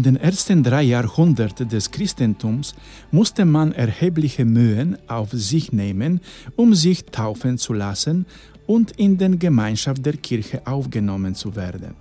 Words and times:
In 0.00 0.04
den 0.04 0.16
ersten 0.16 0.62
drei 0.62 0.84
Jahrhunderten 0.84 1.68
des 1.68 1.90
Christentums 1.90 2.74
musste 3.10 3.44
man 3.44 3.72
erhebliche 3.72 4.46
Mühen 4.46 4.96
auf 5.06 5.28
sich 5.32 5.72
nehmen, 5.72 6.22
um 6.56 6.74
sich 6.74 7.04
taufen 7.04 7.58
zu 7.58 7.74
lassen 7.74 8.24
und 8.66 8.92
in 8.92 9.18
den 9.18 9.38
Gemeinschaft 9.38 10.06
der 10.06 10.16
Kirche 10.16 10.66
aufgenommen 10.66 11.34
zu 11.34 11.54
werden. 11.54 11.94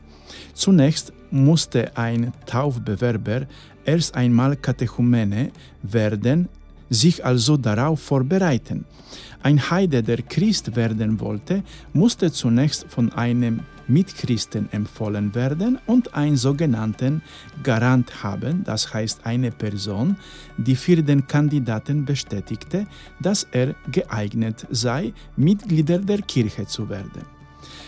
Zunächst 0.53 1.11
musste 1.29 1.97
ein 1.97 2.31
Taufbewerber 2.45 3.47
erst 3.83 4.15
einmal 4.15 4.55
Katechumene 4.55 5.51
werden, 5.83 6.47
sich 6.89 7.25
also 7.25 7.57
darauf 7.57 7.99
vorbereiten. 7.99 8.85
Ein 9.43 9.69
Heide, 9.69 10.01
der 10.03 10.21
Christ 10.21 10.73
werden 10.77 11.19
wollte, 11.19 11.63
musste 11.91 12.31
zunächst 12.31 12.85
von 12.87 13.11
einem 13.11 13.59
Mitchristen 13.89 14.71
empfohlen 14.71 15.35
werden 15.35 15.79
und 15.85 16.13
einen 16.13 16.37
sogenannten 16.37 17.21
Garant 17.63 18.23
haben, 18.23 18.63
das 18.63 18.93
heißt 18.93 19.25
eine 19.25 19.51
Person, 19.51 20.15
die 20.57 20.75
für 20.75 21.01
den 21.03 21.27
Kandidaten 21.27 22.05
bestätigte, 22.05 22.85
dass 23.19 23.47
er 23.51 23.75
geeignet 23.91 24.67
sei, 24.69 25.13
Mitglieder 25.35 25.99
der 25.99 26.21
Kirche 26.21 26.65
zu 26.65 26.87
werden. 26.87 27.23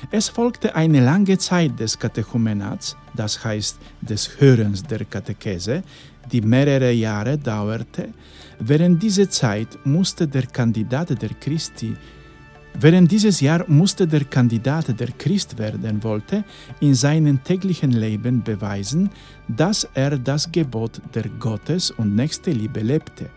Es 0.10 0.30
folgte 0.30 0.76
eine 0.76 1.00
lange 1.00 1.38
Zeit 1.38 1.80
des 1.80 1.98
Katechumenats, 1.98 2.98
das 3.16 3.44
heißt 3.44 3.80
des 4.02 4.42
Hörens 4.42 4.84
der 4.84 5.06
Katechese, 5.06 5.84
die 6.32 6.42
mehrere 6.42 6.92
Jahre 6.92 7.38
dauerte. 7.38 8.10
Während 8.60 9.02
dieser 9.02 9.30
Zeit 9.30 9.80
musste 9.86 10.28
der 10.28 10.48
Kandidat 10.48 11.10
der 11.22 11.34
Christi 11.40 11.96
Während 12.80 13.12
dieses 13.12 13.42
Jahr 13.42 13.66
musste 13.68 14.08
der 14.08 14.24
Kandidat, 14.24 15.00
der 15.00 15.10
Christ 15.18 15.58
werden 15.58 16.04
wollte, 16.04 16.44
in 16.80 16.96
seinem 16.96 17.44
täglichen 17.44 17.92
Leben 17.92 18.42
beweisen, 18.42 19.10
dass 19.48 19.88
er 19.94 20.18
das 20.18 20.52
Gebot 20.52 21.02
der 21.14 21.28
Gottes 21.40 21.92
und 21.92 22.16
nächste 22.16 22.52
Liebe 22.52 22.80
lebte. 22.80 23.30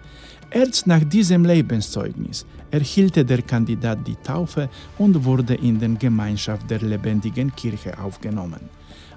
Erst 0.50 0.86
nach 0.86 1.02
diesem 1.02 1.44
Lebenszeugnis 1.44 2.46
erhielt 2.70 3.16
der 3.16 3.42
Kandidat 3.42 4.06
die 4.06 4.16
Taufe 4.16 4.70
und 4.98 5.24
wurde 5.24 5.54
in 5.54 5.78
die 5.80 5.98
Gemeinschaft 5.98 6.70
der 6.70 6.80
lebendigen 6.80 7.54
Kirche 7.54 7.98
aufgenommen. 7.98 8.60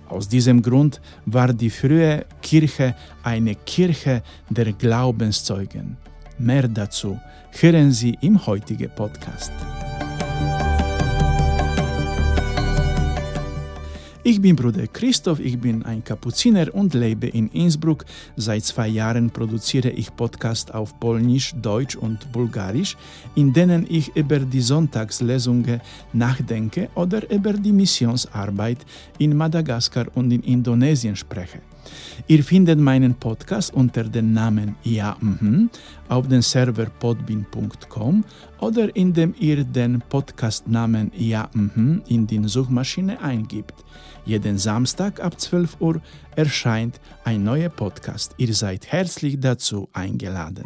Aus 0.10 0.28
diesem 0.28 0.62
Grund 0.62 1.00
war 1.26 1.54
die 1.54 1.70
frühe 1.70 2.26
Kirche 2.42 2.96
eine 3.24 3.56
Kirche 3.56 4.24
der 4.50 4.74
Glaubenszeugen. 4.74 5.98
Mehr 6.40 6.68
dazu 6.68 7.20
hören 7.50 7.92
Sie 7.92 8.16
im 8.22 8.46
heutigen 8.46 8.92
Podcast. 8.92 9.52
Ich 14.24 14.40
bin 14.40 14.56
Bruder 14.56 14.86
Christoph, 14.86 15.40
ich 15.40 15.58
bin 15.58 15.84
ein 15.84 16.04
Kapuziner 16.04 16.68
und 16.76 16.94
lebe 16.94 17.28
in 17.28 17.48
Innsbruck. 17.48 18.06
Seit 18.36 18.66
zwei 18.66 18.88
Jahren 18.90 19.32
produziere 19.32 19.90
ich 19.90 20.16
Podcasts 20.16 20.70
auf 20.70 21.00
Polnisch, 21.00 21.56
Deutsch 21.60 21.96
und 21.96 22.32
Bulgarisch, 22.32 22.98
in 23.34 23.52
denen 23.52 23.88
ich 23.90 24.16
über 24.16 24.38
die 24.38 24.62
Sonntagslesungen 24.62 25.82
nachdenke 26.14 26.90
oder 26.94 27.28
über 27.32 27.54
die 27.54 27.72
Missionsarbeit 27.72 28.86
in 29.18 29.36
Madagaskar 29.36 30.06
und 30.14 30.30
in 30.32 30.44
Indonesien 30.44 31.16
spreche. 31.16 31.62
Ihr 32.28 32.44
findet 32.44 32.80
meinen 32.80 33.16
Podcast 33.16 33.74
unter 33.74 34.04
dem 34.04 34.34
Namen 34.34 34.76
Ja 34.84 35.18
mhm 35.20 35.70
auf 36.10 36.28
dem 36.28 36.42
Server 36.42 36.86
podbean.com 37.00 38.24
oder 38.60 38.96
indem 38.96 39.36
ihr 39.40 39.64
den 39.64 40.02
Podcastnamen 40.10 41.12
Ja 41.16 41.50
mhm 41.54 42.02
in 42.08 42.26
die 42.28 42.42
Suchmaschine 42.48 43.22
eingibt. 43.22 43.84
Jeden 44.26 44.58
Samstag 44.58 45.20
ab 45.20 45.40
12 45.40 45.78
Uhr 45.80 46.02
erscheint 46.36 47.00
ein 47.24 47.44
neuer 47.44 47.70
Podcast. 47.70 48.36
Ihr 48.38 48.54
seid 48.54 48.88
herzlich 48.92 49.40
dazu 49.40 49.88
eingeladen. 49.94 50.66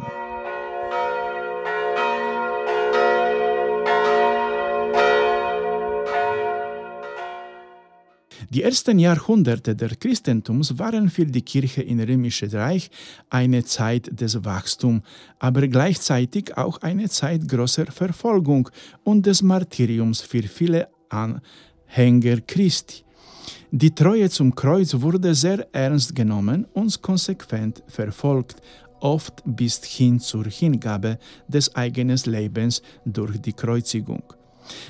Die 8.52 8.62
ersten 8.62 8.98
Jahrhunderte 8.98 9.74
der 9.74 9.96
Christentums 9.96 10.78
waren 10.78 11.08
für 11.08 11.24
die 11.24 11.40
Kirche 11.40 11.80
im 11.80 12.00
Römischen 12.00 12.50
Reich 12.50 12.90
eine 13.30 13.64
Zeit 13.64 14.10
des 14.20 14.44
Wachstums, 14.44 15.00
aber 15.38 15.66
gleichzeitig 15.68 16.54
auch 16.58 16.76
eine 16.82 17.08
Zeit 17.08 17.48
großer 17.48 17.86
Verfolgung 17.86 18.68
und 19.04 19.24
des 19.24 19.40
Martyriums 19.40 20.20
für 20.20 20.42
viele 20.42 20.88
Anhänger 21.08 22.42
Christi. 22.46 23.04
Die 23.70 23.94
Treue 23.94 24.28
zum 24.28 24.54
Kreuz 24.54 24.92
wurde 25.00 25.34
sehr 25.34 25.66
ernst 25.72 26.14
genommen 26.14 26.66
und 26.74 27.00
konsequent 27.00 27.82
verfolgt, 27.86 28.60
oft 29.00 29.42
bis 29.46 29.82
hin 29.82 30.20
zur 30.20 30.44
Hingabe 30.44 31.18
des 31.48 31.74
eigenen 31.74 32.20
Lebens 32.26 32.82
durch 33.06 33.40
die 33.40 33.54
Kreuzigung. 33.54 34.24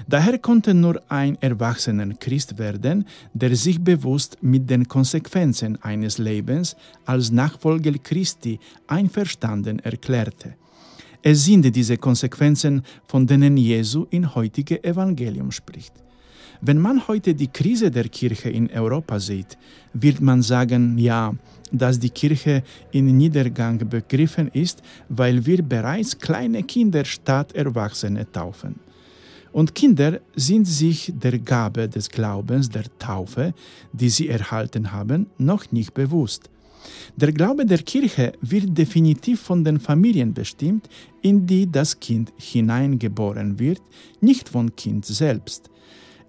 Daher 0.09 0.39
konnte 0.39 0.75
nur 0.75 1.01
ein 1.09 1.37
erwachsener 1.41 2.15
Christ 2.15 2.59
werden, 2.59 3.07
der 3.33 3.55
sich 3.57 3.81
bewusst 3.81 4.37
mit 4.41 4.69
den 4.69 4.87
Konsequenzen 4.87 5.83
eines 5.83 6.19
Lebens 6.19 6.77
als 7.05 7.31
Nachfolger 7.31 7.93
Christi 7.93 8.59
einverstanden 8.87 9.79
erklärte. 9.79 10.55
Es 11.23 11.45
sind 11.45 11.75
diese 11.75 11.97
Konsequenzen, 11.97 12.83
von 13.07 13.27
denen 13.27 13.57
Jesu 13.57 14.07
in 14.11 14.35
heutige 14.35 14.83
Evangelium 14.83 15.53
spricht. 15.53 15.95
Wenn 16.61 16.79
man 16.79 17.07
heute 17.09 17.35
die 17.35 17.49
Krise 17.49 17.91
der 17.91 18.09
Kirche 18.09 18.51
in 18.51 18.71
Europa 18.71 19.19
sieht, 19.19 19.59
wird 19.93 20.21
man 20.21 20.43
sagen, 20.43 20.97
ja, 20.99 21.35
dass 21.73 21.99
die 21.99 22.11
Kirche 22.11 22.63
in 22.93 23.17
Niedergang 23.17 23.79
begriffen 23.89 24.49
ist, 24.49 24.83
weil 25.09 25.45
wir 25.45 25.63
bereits 25.63 26.19
kleine 26.19 26.63
Kinder 26.63 27.05
statt 27.05 27.53
Erwachsene 27.53 28.31
taufen. 28.31 28.79
Und 29.53 29.75
Kinder 29.75 30.21
sind 30.35 30.67
sich 30.67 31.13
der 31.15 31.39
Gabe 31.39 31.89
des 31.89 32.09
Glaubens, 32.09 32.71
der 32.71 32.85
Taufe, 32.99 33.55
die 33.93 34.09
sie 34.09 34.29
erhalten 34.29 34.93
haben, 34.93 35.27
noch 35.39 35.71
nicht 35.73 35.93
bewusst. 35.93 36.49
Der 37.17 37.33
Glaube 37.33 37.67
der 37.67 37.79
Kirche 37.79 38.33
wird 38.41 38.77
definitiv 38.77 39.41
von 39.41 39.63
den 39.63 39.79
Familien 39.79 40.35
bestimmt, 40.35 40.89
in 41.21 41.47
die 41.47 41.71
das 41.71 42.01
Kind 42.01 42.33
hineingeboren 42.39 43.59
wird, 43.59 43.81
nicht 44.21 44.49
vom 44.49 44.75
Kind 44.75 45.05
selbst. 45.05 45.71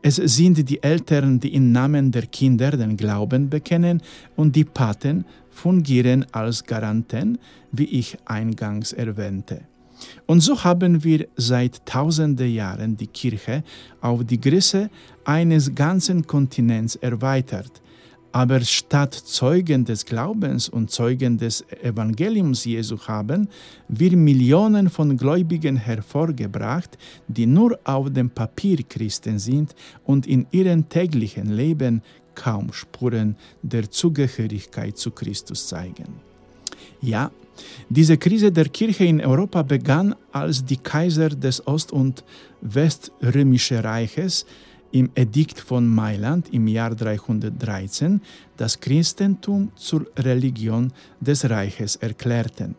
Es 0.02 0.18
sind 0.18 0.70
die 0.70 0.84
Eltern, 0.84 1.40
die 1.40 1.54
im 1.56 1.72
Namen 1.72 2.12
der 2.12 2.26
Kinder 2.26 2.72
den 2.72 2.98
Glauben 2.98 3.50
bekennen 3.50 4.02
und 4.36 4.54
die 4.54 4.66
Paten 4.66 5.26
fungieren 5.50 6.26
als 6.34 6.66
Garanten, 6.66 7.38
wie 7.72 7.86
ich 7.86 8.18
eingangs 8.26 8.92
erwähnte. 8.92 9.62
Und 10.26 10.42
so 10.42 10.64
haben 10.64 11.04
wir 11.04 11.28
seit 11.36 11.86
tausenden 11.86 12.52
Jahren 12.52 12.98
die 12.98 13.08
Kirche 13.08 13.64
auf 14.02 14.24
die 14.24 14.40
Größe 14.40 14.90
eines 15.26 15.74
ganzen 15.74 16.26
Kontinents 16.26 16.96
erweitert. 16.96 17.82
Aber 18.36 18.62
statt 18.62 19.14
Zeugen 19.14 19.86
des 19.86 20.04
Glaubens 20.04 20.68
und 20.68 20.90
Zeugen 20.90 21.38
des 21.38 21.64
Evangeliums 21.84 22.66
Jesu 22.66 22.98
haben 23.08 23.48
wir 23.88 24.18
Millionen 24.18 24.90
von 24.90 25.16
Gläubigen 25.16 25.78
hervorgebracht, 25.78 26.98
die 27.28 27.46
nur 27.46 27.80
auf 27.84 28.10
dem 28.12 28.32
Papier 28.32 28.80
Christen 28.90 29.38
sind 29.38 29.76
und 30.04 30.26
in 30.26 30.48
ihrem 30.50 30.90
täglichen 30.90 31.52
Leben 31.52 32.02
kaum 32.34 32.74
Spuren 32.74 33.36
der 33.62 33.92
Zugehörigkeit 33.92 34.98
zu 34.98 35.12
Christus 35.12 35.68
zeigen. 35.68 36.33
Ja, 37.02 37.32
diese 37.90 38.18
Krise 38.18 38.52
der 38.52 38.70
Kirche 38.70 39.06
in 39.06 39.22
Europa 39.22 39.62
begann, 39.62 40.16
als 40.32 40.66
die 40.66 40.78
Kaiser 40.78 41.30
des 41.30 41.66
Ost- 41.68 41.92
und 41.92 42.24
Weströmischen 42.62 43.80
Reiches 43.80 44.46
im 44.92 45.10
Edikt 45.16 45.60
von 45.60 45.88
Mailand 45.88 46.54
im 46.54 46.68
Jahr 46.68 46.96
313 46.96 48.22
das 48.58 48.80
Christentum 48.80 49.72
zur 49.76 50.06
Religion 50.18 50.92
des 51.20 51.50
Reiches 51.50 51.96
erklärten. 51.98 52.76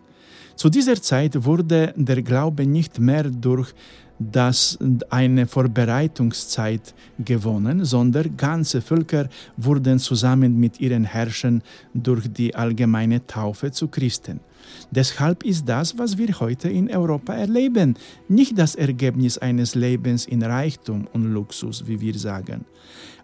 Zu 0.57 0.69
dieser 0.71 1.01
Zeit 1.03 1.45
wurde 1.45 1.93
der 1.97 2.23
Glaube 2.23 2.65
nicht 2.65 3.01
mehr 3.01 3.25
durch 3.25 3.75
das 4.19 4.79
eine 5.11 5.47
Vorbereitungszeit 5.47 6.95
gewonnen, 7.19 7.85
sondern 7.85 8.37
ganze 8.37 8.81
Völker 8.81 9.29
wurden 9.57 9.99
zusammen 9.99 10.59
mit 10.59 10.81
ihren 10.81 11.05
Herrschern 11.05 11.63
durch 11.93 12.33
die 12.33 12.55
allgemeine 12.55 13.27
Taufe 13.27 13.73
zu 13.73 13.89
Christen. 13.89 14.41
Deshalb 14.91 15.45
ist 15.45 15.69
das, 15.69 15.99
was 15.99 16.17
wir 16.17 16.41
heute 16.41 16.69
in 16.69 16.91
Europa 16.91 17.35
erleben, 17.35 17.97
nicht 18.29 18.59
das 18.59 18.75
Ergebnis 18.75 19.39
eines 19.39 19.75
Lebens 19.75 20.27
in 20.27 20.43
Reichtum 20.43 21.07
und 21.13 21.33
Luxus, 21.33 21.87
wie 21.87 22.01
wir 22.01 22.19
sagen. 22.19 22.65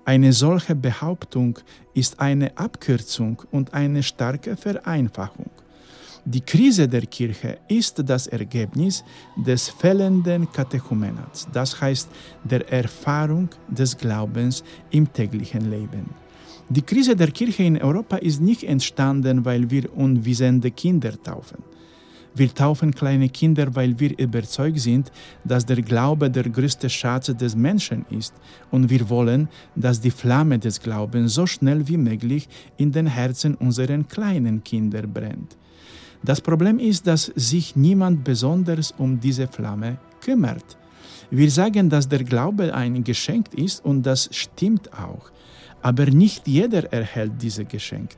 Eine 0.04 0.32
solche 0.32 0.74
Behauptung 0.74 1.58
ist 1.94 2.20
eine 2.20 2.56
Abkürzung 2.56 3.42
und 3.50 3.74
eine 3.74 4.02
starke 4.02 4.56
Vereinfachung. 4.56 5.50
Die 6.26 6.42
Krise 6.42 6.86
der 6.86 7.06
Kirche 7.06 7.58
ist 7.66 8.02
das 8.06 8.26
Ergebnis 8.26 9.02
des 9.36 9.70
fehlenden 9.70 10.52
Katechumenats, 10.52 11.48
das 11.50 11.80
heißt 11.80 12.10
der 12.44 12.70
Erfahrung 12.70 13.48
des 13.68 13.96
Glaubens 13.96 14.62
im 14.90 15.10
täglichen 15.10 15.70
Leben. 15.70 16.10
Die 16.68 16.82
Krise 16.82 17.16
der 17.16 17.30
Kirche 17.30 17.62
in 17.62 17.80
Europa 17.80 18.16
ist 18.16 18.40
nicht 18.40 18.64
entstanden, 18.64 19.44
weil 19.46 19.70
wir 19.70 19.96
unwissende 19.96 20.70
Kinder 20.70 21.20
taufen. 21.22 21.64
Wir 22.34 22.54
taufen 22.54 22.94
kleine 22.94 23.28
Kinder, 23.30 23.74
weil 23.74 23.98
wir 23.98 24.16
überzeugt 24.18 24.78
sind, 24.78 25.10
dass 25.42 25.64
der 25.64 25.80
Glaube 25.82 26.30
der 26.30 26.44
größte 26.44 26.88
Schatz 26.90 27.26
des 27.34 27.56
Menschen 27.56 28.04
ist 28.10 28.34
und 28.70 28.90
wir 28.90 29.08
wollen, 29.08 29.48
dass 29.74 30.00
die 30.00 30.12
Flamme 30.12 30.58
des 30.58 30.80
Glaubens 30.80 31.34
so 31.34 31.46
schnell 31.46 31.88
wie 31.88 31.96
möglich 31.96 32.46
in 32.76 32.92
den 32.92 33.06
Herzen 33.06 33.54
unserer 33.54 34.02
kleinen 34.04 34.62
Kinder 34.62 35.02
brennt. 35.06 35.56
Das 36.22 36.40
Problem 36.40 36.78
ist, 36.78 37.06
dass 37.06 37.32
sich 37.34 37.76
niemand 37.76 38.24
besonders 38.24 38.92
um 38.98 39.18
diese 39.18 39.48
Flamme 39.48 39.98
kümmert. 40.20 40.76
Wir 41.30 41.50
sagen, 41.50 41.88
dass 41.88 42.08
der 42.08 42.24
Glaube 42.24 42.74
ein 42.74 43.02
Geschenk 43.04 43.54
ist 43.54 43.84
und 43.84 44.02
das 44.02 44.28
stimmt 44.32 44.92
auch. 44.92 45.30
Aber 45.82 46.06
nicht 46.06 46.46
jeder 46.46 46.92
erhält 46.92 47.40
dieses 47.40 47.66
Geschenk. 47.66 48.10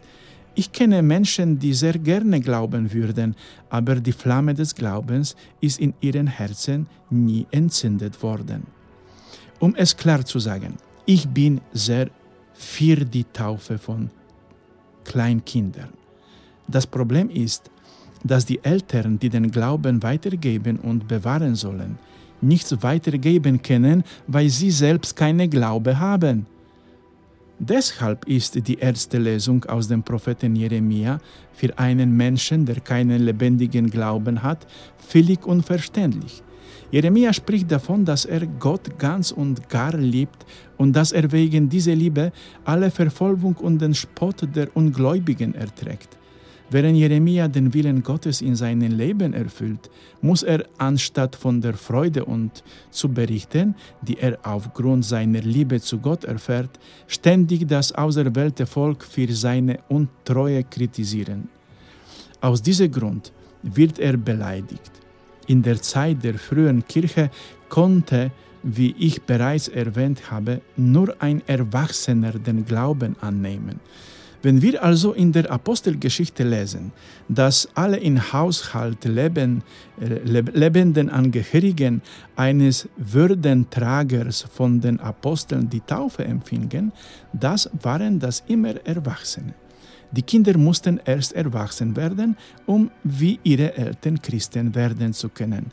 Ich 0.54 0.72
kenne 0.72 1.00
Menschen, 1.00 1.58
die 1.58 1.72
sehr 1.72 1.98
gerne 1.98 2.40
glauben 2.40 2.92
würden, 2.92 3.36
aber 3.70 3.96
die 3.96 4.12
Flamme 4.12 4.52
des 4.52 4.74
Glaubens 4.74 5.36
ist 5.60 5.78
in 5.78 5.94
ihren 6.00 6.26
Herzen 6.26 6.86
nie 7.08 7.46
entzündet 7.50 8.22
worden. 8.22 8.66
Um 9.60 9.74
es 9.76 9.96
klar 9.96 10.24
zu 10.24 10.38
sagen, 10.40 10.74
ich 11.06 11.26
bin 11.28 11.60
sehr 11.72 12.10
für 12.52 12.96
die 12.96 13.24
Taufe 13.24 13.78
von 13.78 14.10
Kleinkindern. 15.04 15.90
Das 16.68 16.86
Problem 16.86 17.30
ist, 17.30 17.70
dass 18.24 18.46
die 18.46 18.62
Eltern, 18.62 19.18
die 19.18 19.28
den 19.28 19.50
Glauben 19.50 20.02
weitergeben 20.02 20.78
und 20.78 21.08
bewahren 21.08 21.54
sollen, 21.54 21.98
nichts 22.40 22.82
weitergeben 22.82 23.62
können, 23.62 24.04
weil 24.26 24.48
sie 24.48 24.70
selbst 24.70 25.16
keine 25.16 25.48
Glaube 25.48 25.98
haben. 25.98 26.46
Deshalb 27.58 28.26
ist 28.26 28.66
die 28.66 28.78
erste 28.78 29.18
Lesung 29.18 29.64
aus 29.66 29.86
dem 29.86 30.02
Propheten 30.02 30.56
Jeremia 30.56 31.20
für 31.52 31.78
einen 31.78 32.16
Menschen, 32.16 32.66
der 32.66 32.80
keinen 32.80 33.22
lebendigen 33.22 33.88
Glauben 33.88 34.42
hat, 34.42 34.66
völlig 34.98 35.46
unverständlich. 35.46 36.42
Jeremia 36.90 37.32
spricht 37.32 37.70
davon, 37.70 38.04
dass 38.04 38.24
er 38.24 38.46
Gott 38.46 38.98
ganz 38.98 39.30
und 39.30 39.68
gar 39.68 39.96
liebt 39.96 40.44
und 40.76 40.92
dass 40.92 41.12
er 41.12 41.30
wegen 41.30 41.68
dieser 41.68 41.94
Liebe 41.94 42.32
alle 42.64 42.90
Verfolgung 42.90 43.54
und 43.54 43.80
den 43.80 43.94
Spott 43.94 44.46
der 44.54 44.76
Ungläubigen 44.76 45.54
erträgt. 45.54 46.18
Während 46.72 46.96
Jeremia 46.96 47.48
den 47.48 47.74
Willen 47.74 48.02
Gottes 48.02 48.40
in 48.40 48.56
seinem 48.56 48.92
Leben 48.92 49.34
erfüllt, 49.34 49.90
muss 50.22 50.42
er 50.42 50.64
anstatt 50.78 51.36
von 51.36 51.60
der 51.60 51.74
Freude 51.74 52.24
und 52.24 52.64
zu 52.90 53.10
berichten, 53.10 53.74
die 54.00 54.16
er 54.18 54.38
aufgrund 54.42 55.04
seiner 55.04 55.42
Liebe 55.42 55.82
zu 55.82 55.98
Gott 55.98 56.24
erfährt, 56.24 56.80
ständig 57.06 57.68
das 57.68 57.92
auserwählte 57.92 58.64
Volk 58.64 59.04
für 59.04 59.30
seine 59.34 59.80
Untreue 59.90 60.64
kritisieren. 60.64 61.50
Aus 62.40 62.62
diesem 62.62 62.90
Grund 62.90 63.32
wird 63.62 63.98
er 63.98 64.16
beleidigt. 64.16 64.92
In 65.48 65.62
der 65.62 65.82
Zeit 65.82 66.24
der 66.24 66.38
frühen 66.38 66.86
Kirche 66.88 67.28
konnte, 67.68 68.30
wie 68.62 68.94
ich 68.98 69.20
bereits 69.20 69.68
erwähnt 69.68 70.30
habe, 70.30 70.62
nur 70.76 71.14
ein 71.20 71.42
Erwachsener 71.46 72.32
den 72.32 72.64
Glauben 72.64 73.14
annehmen. 73.20 73.78
Wenn 74.42 74.60
wir 74.60 74.82
also 74.82 75.12
in 75.12 75.30
der 75.30 75.50
Apostelgeschichte 75.50 76.42
lesen, 76.42 76.92
dass 77.28 77.68
alle 77.74 77.98
im 77.98 78.32
Haushalt 78.32 79.04
leben, 79.04 79.62
äh, 80.00 80.18
lebenden 80.24 81.08
Angehörigen 81.08 82.02
eines 82.34 82.88
Würdentragers 82.96 84.42
von 84.52 84.80
den 84.80 84.98
Aposteln 84.98 85.70
die 85.70 85.80
Taufe 85.80 86.24
empfingen, 86.24 86.92
das 87.32 87.70
waren 87.82 88.18
das 88.18 88.42
immer 88.48 88.74
Erwachsene. 88.84 89.54
Die 90.12 90.22
Kinder 90.22 90.58
mussten 90.58 91.00
erst 91.04 91.32
erwachsen 91.32 91.96
werden, 91.96 92.36
um 92.66 92.90
wie 93.02 93.40
ihre 93.42 93.74
Eltern 93.74 94.20
Christen 94.20 94.74
werden 94.74 95.14
zu 95.14 95.30
können. 95.30 95.72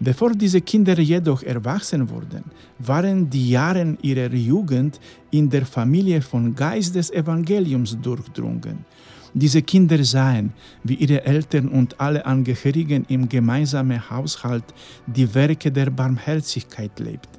Bevor 0.00 0.32
diese 0.32 0.60
Kinder 0.60 0.98
jedoch 0.98 1.42
erwachsen 1.44 2.10
wurden, 2.10 2.44
waren 2.80 3.30
die 3.30 3.50
Jahre 3.50 3.96
ihrer 4.02 4.34
Jugend 4.34 5.00
in 5.30 5.48
der 5.48 5.64
Familie 5.64 6.20
von 6.20 6.54
Geist 6.54 6.96
des 6.96 7.10
Evangeliums 7.10 7.96
durchdrungen. 8.00 8.84
Diese 9.32 9.62
Kinder 9.62 10.02
sahen, 10.02 10.52
wie 10.82 10.94
ihre 10.94 11.24
Eltern 11.24 11.68
und 11.68 12.00
alle 12.00 12.24
Angehörigen 12.24 13.04
im 13.08 13.28
gemeinsamen 13.28 14.10
Haushalt 14.10 14.64
die 15.06 15.32
Werke 15.32 15.70
der 15.70 15.90
Barmherzigkeit 15.90 16.98
lebten. 16.98 17.38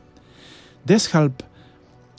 Deshalb 0.86 1.44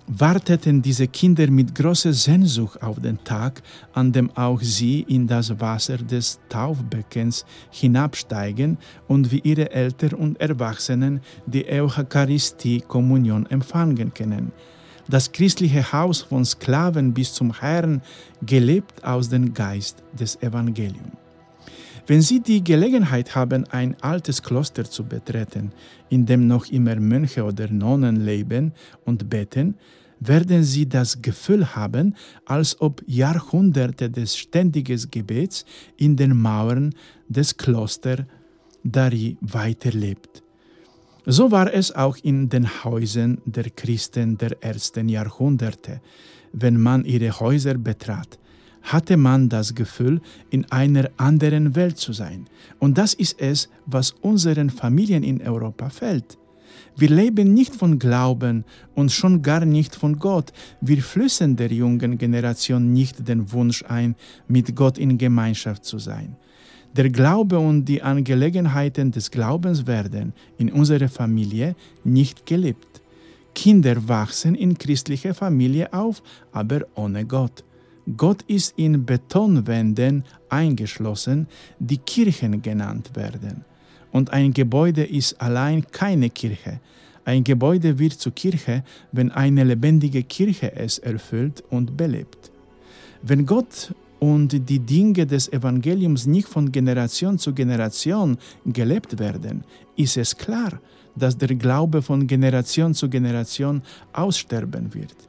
warteten 0.08 0.80
diese 0.80 1.06
Kinder 1.06 1.50
mit 1.50 1.74
großer 1.74 2.12
Sehnsucht 2.12 2.82
auf 2.82 2.98
den 3.00 3.22
Tag, 3.24 3.62
an 3.92 4.10
dem 4.10 4.30
auch 4.36 4.60
sie 4.62 5.02
in 5.02 5.26
das 5.26 5.60
Wasser 5.60 5.98
des 5.98 6.40
Taufbeckens 6.48 7.44
hinabsteigen 7.70 8.78
und 9.06 9.30
wie 9.30 9.40
ihre 9.40 9.70
Eltern 9.70 10.14
und 10.14 10.40
Erwachsenen 10.40 11.20
die 11.46 11.66
Eucharistie-Kommunion 11.66 13.46
empfangen 13.46 14.14
können. 14.14 14.52
Das 15.08 15.30
christliche 15.30 15.92
Haus 15.92 16.22
von 16.22 16.44
Sklaven 16.44 17.14
bis 17.14 17.32
zum 17.32 17.60
Herrn 17.60 18.02
gelebt 18.42 19.04
aus 19.04 19.28
dem 19.28 19.54
Geist 19.54 20.02
des 20.18 20.36
Evangeliums. 20.42 21.27
Wenn 22.08 22.22
Sie 22.22 22.40
die 22.40 22.64
Gelegenheit 22.64 23.34
haben, 23.34 23.66
ein 23.66 23.94
altes 24.00 24.42
Kloster 24.42 24.84
zu 24.84 25.04
betreten, 25.04 25.72
in 26.08 26.24
dem 26.24 26.46
noch 26.46 26.70
immer 26.70 26.96
Mönche 26.96 27.44
oder 27.44 27.68
Nonnen 27.70 28.16
leben 28.16 28.72
und 29.04 29.28
beten, 29.28 29.74
werden 30.18 30.64
Sie 30.64 30.88
das 30.88 31.20
Gefühl 31.20 31.76
haben, 31.76 32.16
als 32.46 32.80
ob 32.80 33.02
Jahrhunderte 33.06 34.08
des 34.08 34.38
ständigen 34.38 34.98
Gebets 35.10 35.66
in 35.98 36.16
den 36.16 36.34
Mauern 36.34 36.94
des 37.28 37.58
Klosters 37.58 38.24
darin 38.82 39.36
weiterlebt. 39.42 40.42
So 41.26 41.50
war 41.50 41.70
es 41.70 41.94
auch 41.94 42.16
in 42.22 42.48
den 42.48 42.84
Häusern 42.84 43.42
der 43.44 43.68
Christen 43.68 44.38
der 44.38 44.62
ersten 44.62 45.10
Jahrhunderte. 45.10 46.00
Wenn 46.54 46.80
man 46.80 47.04
ihre 47.04 47.38
Häuser 47.38 47.74
betrat, 47.74 48.38
hatte 48.92 49.16
man 49.16 49.48
das 49.48 49.74
Gefühl, 49.74 50.20
in 50.50 50.64
einer 50.70 51.10
anderen 51.16 51.74
Welt 51.76 51.98
zu 51.98 52.12
sein. 52.12 52.46
Und 52.78 52.98
das 52.98 53.14
ist 53.14 53.40
es, 53.40 53.68
was 53.86 54.10
unseren 54.10 54.70
Familien 54.70 55.22
in 55.22 55.40
Europa 55.42 55.90
fällt. 55.90 56.38
Wir 56.96 57.10
leben 57.10 57.54
nicht 57.54 57.74
von 57.74 57.98
Glauben 57.98 58.64
und 58.94 59.12
schon 59.12 59.42
gar 59.42 59.64
nicht 59.64 59.94
von 59.94 60.18
Gott. 60.18 60.52
Wir 60.80 61.02
flüssen 61.02 61.54
der 61.56 61.72
jungen 61.72 62.18
Generation 62.18 62.92
nicht 62.92 63.28
den 63.28 63.52
Wunsch 63.52 63.84
ein, 63.86 64.16
mit 64.48 64.74
Gott 64.74 64.98
in 64.98 65.16
Gemeinschaft 65.16 65.84
zu 65.84 65.98
sein. 65.98 66.36
Der 66.96 67.10
Glaube 67.10 67.58
und 67.58 67.84
die 67.84 68.02
Angelegenheiten 68.02 69.12
des 69.12 69.30
Glaubens 69.30 69.86
werden 69.86 70.32
in 70.56 70.72
unserer 70.72 71.08
Familie 71.08 71.76
nicht 72.02 72.46
gelebt. 72.46 73.02
Kinder 73.54 74.08
wachsen 74.08 74.54
in 74.54 74.76
christlicher 74.76 75.34
Familie 75.34 75.92
auf, 75.92 76.22
aber 76.52 76.80
ohne 76.94 77.24
Gott. 77.24 77.64
Gott 78.16 78.42
ist 78.46 78.74
in 78.76 79.04
Betonwänden 79.04 80.24
eingeschlossen, 80.48 81.46
die 81.78 81.98
Kirchen 81.98 82.62
genannt 82.62 83.10
werden. 83.14 83.64
Und 84.12 84.32
ein 84.32 84.52
Gebäude 84.52 85.04
ist 85.04 85.40
allein 85.40 85.86
keine 85.90 86.30
Kirche. 86.30 86.80
Ein 87.24 87.44
Gebäude 87.44 87.98
wird 87.98 88.14
zur 88.14 88.32
Kirche, 88.32 88.82
wenn 89.12 89.30
eine 89.30 89.64
lebendige 89.64 90.22
Kirche 90.22 90.74
es 90.74 90.98
erfüllt 90.98 91.62
und 91.68 91.96
belebt. 91.96 92.50
Wenn 93.22 93.44
Gott 93.44 93.92
und 94.18 94.52
die 94.68 94.78
Dinge 94.78 95.26
des 95.26 95.52
Evangeliums 95.52 96.26
nicht 96.26 96.48
von 96.48 96.72
Generation 96.72 97.38
zu 97.38 97.52
Generation 97.52 98.38
gelebt 98.64 99.18
werden, 99.18 99.64
ist 99.96 100.16
es 100.16 100.36
klar, 100.36 100.80
dass 101.14 101.36
der 101.36 101.54
Glaube 101.54 102.00
von 102.00 102.26
Generation 102.26 102.94
zu 102.94 103.10
Generation 103.10 103.82
aussterben 104.12 104.94
wird. 104.94 105.28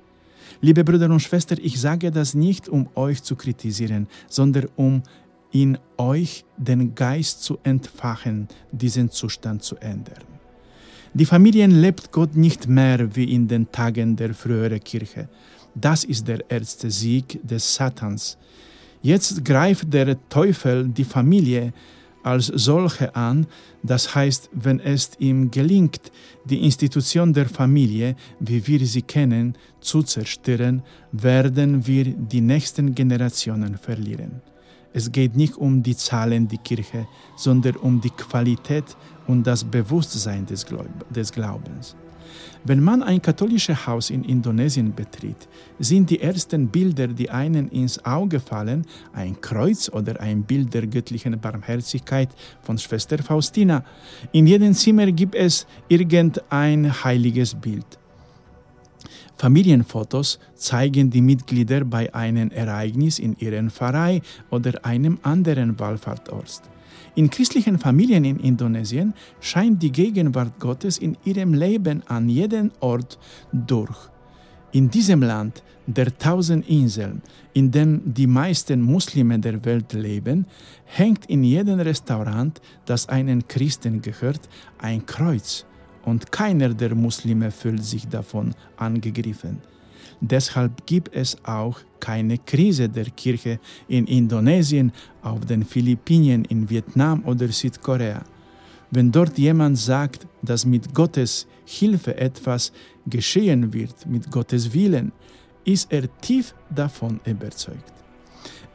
Liebe 0.61 0.83
Brüder 0.83 1.09
und 1.09 1.21
Schwestern, 1.21 1.59
ich 1.61 1.79
sage 1.79 2.11
das 2.11 2.33
nicht, 2.33 2.69
um 2.69 2.89
euch 2.95 3.23
zu 3.23 3.35
kritisieren, 3.35 4.07
sondern 4.27 4.67
um 4.75 5.03
in 5.51 5.77
euch 5.97 6.45
den 6.57 6.93
Geist 6.93 7.43
zu 7.43 7.57
entfachen, 7.63 8.47
diesen 8.71 9.09
Zustand 9.09 9.63
zu 9.63 9.75
ändern. 9.77 10.23
Die 11.13 11.25
Familien 11.25 11.71
lebt 11.71 12.11
Gott 12.11 12.35
nicht 12.35 12.67
mehr 12.67 13.15
wie 13.15 13.33
in 13.33 13.47
den 13.47 13.71
Tagen 13.71 14.15
der 14.15 14.33
früheren 14.33 14.79
Kirche. 14.79 15.27
Das 15.73 16.03
ist 16.03 16.27
der 16.27 16.49
erste 16.49 16.91
Sieg 16.91 17.39
des 17.47 17.73
Satans. 17.73 18.37
Jetzt 19.01 19.43
greift 19.43 19.91
der 19.91 20.17
Teufel 20.29 20.87
die 20.89 21.03
Familie 21.03 21.73
als 22.23 22.47
solche 22.47 23.15
an, 23.15 23.47
das 23.83 24.13
heißt, 24.13 24.49
wenn 24.53 24.79
es 24.79 25.11
ihm 25.19 25.51
gelingt, 25.51 26.11
die 26.45 26.63
Institution 26.63 27.33
der 27.33 27.47
Familie, 27.47 28.15
wie 28.39 28.65
wir 28.67 28.85
sie 28.85 29.01
kennen, 29.01 29.55
zu 29.79 30.03
zerstören, 30.03 30.83
werden 31.11 31.85
wir 31.87 32.05
die 32.05 32.41
nächsten 32.41 32.93
Generationen 32.93 33.77
verlieren. 33.77 34.41
Es 34.91 35.11
geht 35.11 35.35
nicht 35.35 35.55
um 35.55 35.83
die 35.83 35.95
Zahlen 35.95 36.47
der 36.47 36.57
Kirche, 36.59 37.07
sondern 37.37 37.75
um 37.77 38.01
die 38.01 38.09
Qualität 38.09 38.85
und 39.27 39.45
das 39.45 39.63
Bewusstsein 39.63 40.45
des, 40.45 40.65
Glaubens. 40.65 41.95
Wenn 42.63 42.83
man 42.83 43.03
ein 43.03 43.21
katholisches 43.21 43.87
Haus 43.87 44.09
in 44.09 44.23
Indonesien 44.23 44.93
betritt, 44.93 45.47
sind 45.79 46.09
die 46.09 46.21
ersten 46.21 46.67
Bilder, 46.67 47.07
die 47.07 47.29
einen 47.29 47.69
ins 47.69 48.03
Auge 48.05 48.39
fallen, 48.39 48.85
ein 49.13 49.39
Kreuz 49.39 49.89
oder 49.89 50.19
ein 50.19 50.43
Bild 50.43 50.73
der 50.73 50.87
göttlichen 50.87 51.39
Barmherzigkeit 51.39 52.29
von 52.61 52.77
Schwester 52.77 53.17
Faustina. 53.19 53.83
In 54.31 54.47
jedem 54.47 54.73
Zimmer 54.73 55.11
gibt 55.11 55.35
es 55.35 55.65
irgendein 55.87 57.03
heiliges 57.03 57.55
Bild. 57.55 57.99
Familienfotos 59.37 60.37
zeigen 60.55 61.09
die 61.09 61.21
Mitglieder 61.21 61.85
bei 61.85 62.13
einem 62.13 62.51
Ereignis 62.51 63.19
in 63.19 63.37
ihrem 63.37 63.69
Pfarrei 63.69 64.21
oder 64.49 64.83
einem 64.83 65.17
anderen 65.23 65.79
Wallfahrtort. 65.79 66.61
In 67.19 67.29
christlichen 67.29 67.77
Familien 67.77 68.23
in 68.23 68.39
Indonesien 68.39 69.13
scheint 69.41 69.83
die 69.83 69.91
Gegenwart 69.91 70.57
Gottes 70.57 70.97
in 70.97 71.17
ihrem 71.25 71.53
Leben 71.53 72.01
an 72.07 72.29
jedem 72.29 72.71
Ort 72.79 73.19
durch. 73.51 74.09
In 74.71 74.89
diesem 74.89 75.21
Land 75.21 75.61
der 75.85 76.17
tausend 76.17 76.69
Inseln, 76.69 77.21
in 77.51 77.71
dem 77.71 78.01
die 78.05 78.25
meisten 78.25 78.81
Muslime 78.81 79.37
der 79.37 79.65
Welt 79.65 79.91
leben, 79.91 80.45
hängt 80.85 81.25
in 81.25 81.43
jedem 81.43 81.81
Restaurant, 81.81 82.61
das 82.85 83.09
einen 83.09 83.45
Christen 83.49 84.01
gehört, 84.01 84.47
ein 84.77 85.05
Kreuz 85.05 85.65
und 86.05 86.31
keiner 86.31 86.69
der 86.69 86.95
Muslime 86.95 87.51
fühlt 87.51 87.83
sich 87.83 88.07
davon 88.07 88.55
angegriffen. 88.77 89.57
Deshalb 90.21 90.85
gibt 90.85 91.15
es 91.15 91.37
auch 91.45 91.79
keine 91.99 92.37
Krise 92.37 92.89
der 92.89 93.05
Kirche 93.05 93.59
in 93.87 94.05
Indonesien, 94.05 94.91
auf 95.21 95.45
den 95.45 95.63
Philippinen, 95.63 96.45
in 96.45 96.69
Vietnam 96.69 97.23
oder 97.25 97.47
Südkorea. 97.47 98.23
Wenn 98.91 99.11
dort 99.11 99.37
jemand 99.37 99.77
sagt, 99.77 100.27
dass 100.41 100.65
mit 100.65 100.93
Gottes 100.93 101.47
Hilfe 101.65 102.17
etwas 102.17 102.71
geschehen 103.05 103.71
wird, 103.71 104.05
mit 104.07 104.29
Gottes 104.31 104.73
Willen, 104.73 105.11
ist 105.63 105.91
er 105.91 106.03
tief 106.21 106.55
davon 106.69 107.19
überzeugt. 107.25 107.93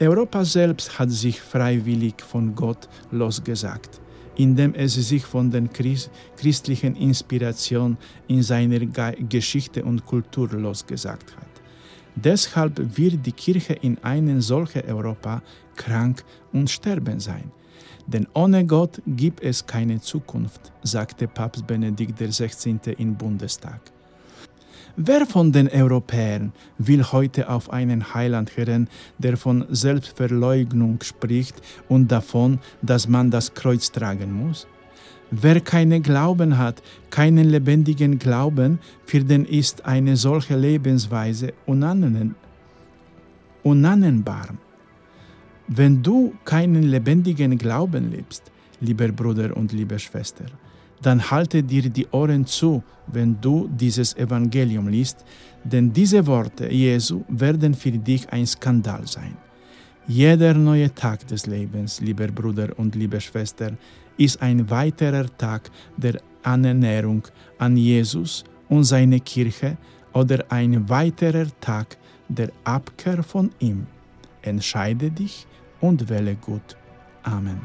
Europa 0.01 0.45
selbst 0.45 0.99
hat 0.99 1.11
sich 1.11 1.41
freiwillig 1.41 2.23
von 2.23 2.55
Gott 2.55 2.89
losgesagt 3.11 4.01
indem 4.37 4.75
es 4.75 4.95
sich 4.95 5.25
von 5.25 5.51
der 5.51 5.69
christlichen 6.37 6.97
Inspiration 6.97 7.97
in 8.29 8.43
seiner 8.43 8.81
Geschichte 9.29 9.85
und 9.85 10.05
Kultur 10.05 10.49
losgesagt 10.53 11.37
hat. 11.37 11.55
Deshalb 12.17 12.97
wird 12.97 13.27
die 13.27 13.33
Kirche 13.33 13.75
in 13.75 13.99
einem 14.05 14.41
solchen 14.41 14.83
Europa 14.83 15.43
krank 15.77 16.25
und 16.53 16.71
sterben 16.71 17.19
sein. 17.19 17.51
Denn 18.07 18.29
ohne 18.35 18.65
Gott 18.67 19.01
gibt 19.07 19.43
es 19.43 19.67
keine 19.67 20.01
Zukunft, 20.01 20.73
sagte 20.83 21.27
Papst 21.27 21.67
Benedikt 21.67 22.19
XVI. 22.19 22.79
im 22.99 23.17
Bundestag. 23.17 23.81
Wer 24.97 25.27
von 25.27 25.51
den 25.51 25.69
Europäern 25.69 26.53
will 26.79 27.03
heute 27.03 27.49
auf 27.49 27.69
einen 27.73 28.15
Heiland 28.15 28.57
hören, 28.57 28.89
der 29.19 29.37
von 29.37 29.65
Selbstverleugnung 29.69 31.03
spricht 31.03 31.61
und 31.89 32.13
davon, 32.13 32.61
dass 32.81 33.09
man 33.09 33.29
das 33.29 33.55
Kreuz 33.55 33.91
tragen 33.91 34.33
muss? 34.33 34.69
Wer 35.33 35.61
keinen 35.61 36.01
Glauben 36.01 36.59
hat, 36.59 36.81
keinen 37.11 37.51
lebendigen 37.51 38.21
Glauben, 38.21 38.79
für 39.05 39.25
den 39.25 39.45
ist 39.47 39.85
eine 39.85 40.17
solche 40.17 40.57
Lebensweise 40.57 41.55
unannehmbar. 41.67 42.37
Wenn 45.67 46.05
du 46.05 46.35
keinen 46.45 46.85
lebendigen 46.85 47.59
Glauben 47.59 48.13
lebst, 48.13 48.53
lieber 48.81 49.09
Bruder 49.09 49.57
und 49.57 49.73
liebe 49.73 49.99
Schwester, 49.99 50.45
dann 51.03 51.31
halte 51.31 51.63
dir 51.63 51.89
die 51.91 52.07
Ohren 52.09 52.47
zu, 52.47 52.83
wenn 53.07 53.41
du 53.41 53.69
dieses 53.69 54.17
Evangelium 54.17 54.89
liest, 54.89 55.25
denn 55.63 55.93
diese 55.93 56.27
Worte 56.27 56.71
Jesu 56.71 57.25
werden 57.29 57.75
für 57.75 57.93
dich 57.93 58.29
ein 58.31 58.47
Skandal 58.47 59.07
sein. 59.07 59.37
Jeder 60.07 60.53
neue 60.55 60.95
Tag 60.95 61.27
des 61.29 61.47
Lebens, 61.47 62.01
lieber 62.01 62.29
Bruder 62.29 62.79
und 62.79 62.95
liebe 62.95 63.21
Schwester, 63.21 63.73
ist 64.19 64.41
ein 64.43 64.69
weiterer 64.71 65.27
Tag 65.39 65.71
der 65.97 66.21
Annäherung 66.43 67.23
an 67.59 67.77
Jesus 67.77 68.45
und 68.69 68.85
seine 68.85 69.21
Kirche 69.21 69.77
oder 70.13 70.45
ein 70.51 70.89
weiterer 70.89 71.47
Tag 71.61 71.97
der 72.29 72.51
Abkehr 72.65 73.23
von 73.23 73.51
ihm. 73.59 73.87
Entscheide 74.43 75.11
dich 75.11 75.47
und 75.81 76.09
wähle 76.09 76.35
gut. 76.37 76.77
Amen. 77.23 77.61